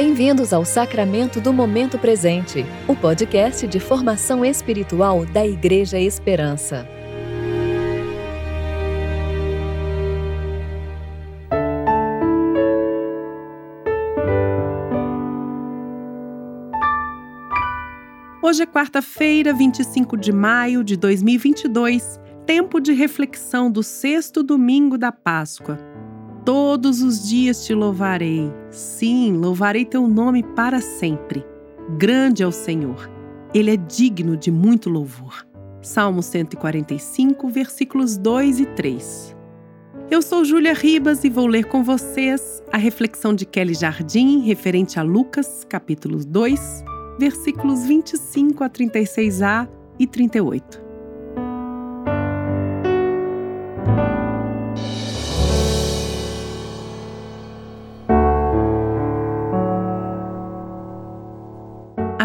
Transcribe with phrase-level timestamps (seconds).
[0.00, 6.88] Bem-vindos ao Sacramento do Momento Presente, o podcast de formação espiritual da Igreja Esperança.
[18.40, 25.10] Hoje é quarta-feira, 25 de maio de 2022, tempo de reflexão do sexto domingo da
[25.10, 25.76] Páscoa.
[26.48, 28.50] Todos os dias te louvarei.
[28.70, 31.44] Sim, louvarei teu nome para sempre.
[31.98, 33.06] Grande é o Senhor.
[33.52, 35.46] Ele é digno de muito louvor.
[35.82, 39.36] Salmo 145, versículos 2 e 3.
[40.10, 44.98] Eu sou Júlia Ribas e vou ler com vocês a reflexão de Kelly Jardim referente
[44.98, 46.82] a Lucas, capítulos 2,
[47.20, 50.87] versículos 25 a 36a e 38.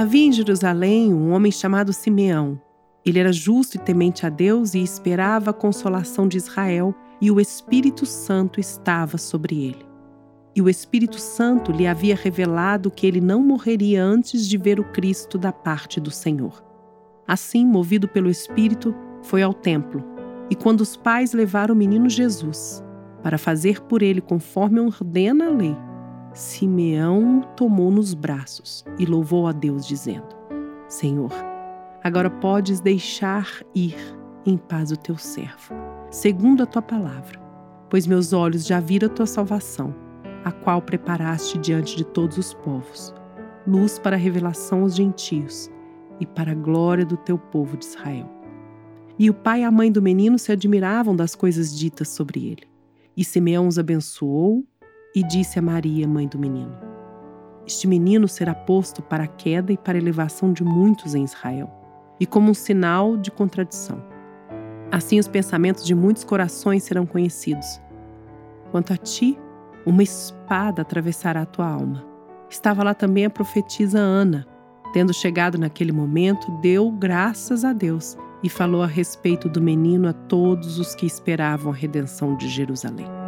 [0.03, 2.59] Havia em Jerusalém um homem chamado Simeão.
[3.05, 7.39] Ele era justo e temente a Deus e esperava a consolação de Israel, e o
[7.39, 9.85] Espírito Santo estava sobre ele.
[10.53, 14.91] E o Espírito Santo lhe havia revelado que ele não morreria antes de ver o
[14.91, 16.61] Cristo da parte do Senhor.
[17.25, 20.03] Assim, movido pelo Espírito, foi ao templo,
[20.49, 22.83] e quando os pais levaram o menino Jesus
[23.21, 25.77] para fazer por ele conforme ordena a lei,
[26.33, 30.35] Simeão tomou nos braços e louvou a Deus, dizendo:
[30.87, 31.31] Senhor,
[32.03, 33.95] agora podes deixar ir
[34.43, 35.75] em paz o teu servo,
[36.09, 37.39] segundo a tua palavra,
[37.87, 39.93] pois meus olhos já viram a tua salvação,
[40.43, 43.13] a qual preparaste diante de todos os povos,
[43.67, 45.69] luz para a revelação aos gentios
[46.19, 48.27] e para a glória do teu povo de Israel.
[49.19, 52.63] E o pai e a mãe do menino se admiravam das coisas ditas sobre ele.
[53.15, 54.65] E Simeão os abençoou
[55.15, 56.75] e disse a Maria, mãe do menino:
[57.65, 61.69] Este menino será posto para a queda e para a elevação de muitos em Israel,
[62.19, 64.03] e como um sinal de contradição.
[64.91, 67.81] Assim os pensamentos de muitos corações serão conhecidos.
[68.71, 69.37] Quanto a ti,
[69.85, 72.05] uma espada atravessará a tua alma.
[72.49, 74.45] Estava lá também a profetisa Ana.
[74.93, 80.13] Tendo chegado naquele momento, deu graças a Deus e falou a respeito do menino a
[80.13, 83.22] todos os que esperavam a redenção de Jerusalém.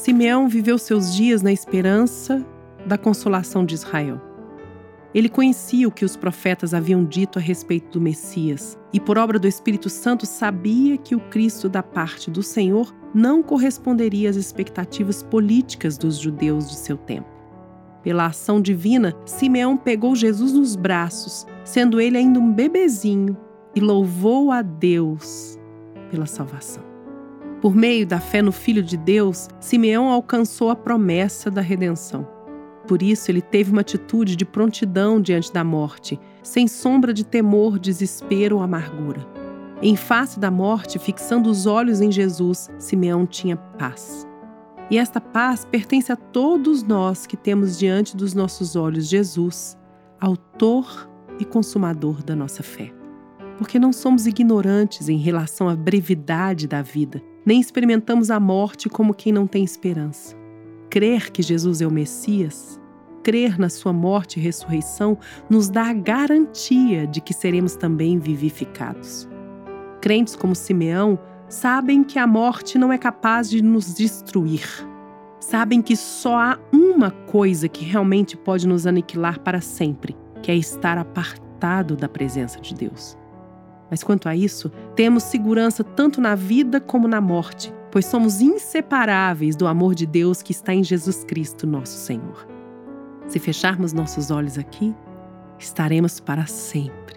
[0.00, 2.42] Simeão viveu seus dias na esperança
[2.86, 4.18] da consolação de Israel.
[5.12, 9.38] Ele conhecia o que os profetas haviam dito a respeito do Messias e, por obra
[9.38, 15.22] do Espírito Santo, sabia que o Cristo da parte do Senhor não corresponderia às expectativas
[15.22, 17.28] políticas dos judeus de seu tempo.
[18.02, 23.36] Pela ação divina, Simeão pegou Jesus nos braços, sendo ele ainda um bebezinho,
[23.76, 25.58] e louvou a Deus
[26.10, 26.89] pela salvação.
[27.60, 32.26] Por meio da fé no Filho de Deus, Simeão alcançou a promessa da redenção.
[32.88, 37.78] Por isso, ele teve uma atitude de prontidão diante da morte, sem sombra de temor,
[37.78, 39.26] desespero ou amargura.
[39.82, 44.26] Em face da morte, fixando os olhos em Jesus, Simeão tinha paz.
[44.90, 49.78] E esta paz pertence a todos nós que temos diante dos nossos olhos Jesus,
[50.18, 52.92] Autor e Consumador da nossa fé.
[53.56, 59.12] Porque não somos ignorantes em relação à brevidade da vida, nem experimentamos a morte como
[59.12, 60.36] quem não tem esperança.
[60.88, 62.80] Crer que Jesus é o Messias,
[63.24, 65.18] crer na sua morte e ressurreição,
[65.50, 69.28] nos dá a garantia de que seremos também vivificados.
[70.00, 71.18] Crentes como Simeão
[71.48, 74.68] sabem que a morte não é capaz de nos destruir.
[75.40, 80.54] Sabem que só há uma coisa que realmente pode nos aniquilar para sempre, que é
[80.54, 83.18] estar apartado da presença de Deus.
[83.90, 89.56] Mas quanto a isso, temos segurança tanto na vida como na morte, pois somos inseparáveis
[89.56, 92.46] do amor de Deus que está em Jesus Cristo, nosso Senhor.
[93.26, 94.94] Se fecharmos nossos olhos aqui,
[95.58, 97.16] estaremos para sempre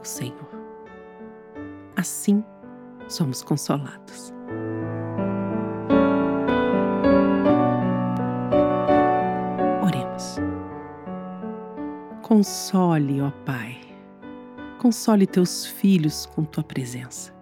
[0.00, 0.48] o Senhor.
[1.96, 2.42] Assim,
[3.06, 4.32] somos consolados.
[9.82, 10.38] Oremos.
[12.22, 13.87] Console, ó Pai
[14.78, 17.36] Console teus filhos com tua presença.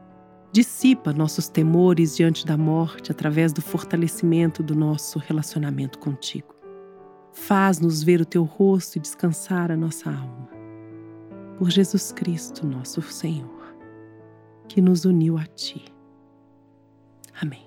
[0.53, 6.55] Dissipa nossos temores diante da morte através do fortalecimento do nosso relacionamento contigo.
[7.33, 10.49] Faz-nos ver o teu rosto e descansar a nossa alma.
[11.59, 13.77] Por Jesus Cristo, nosso Senhor,
[14.67, 15.85] que nos uniu a ti.
[17.39, 17.67] Amém.